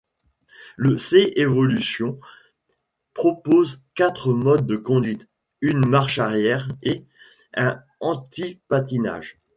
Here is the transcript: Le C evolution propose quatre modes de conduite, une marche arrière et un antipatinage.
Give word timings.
Le 0.77 0.97
C 0.97 1.31
evolution 1.35 2.19
propose 3.13 3.79
quatre 3.93 4.33
modes 4.33 4.65
de 4.65 4.75
conduite, 4.75 5.27
une 5.61 5.85
marche 5.85 6.17
arrière 6.17 6.67
et 6.81 7.05
un 7.53 7.79
antipatinage. 7.99 9.37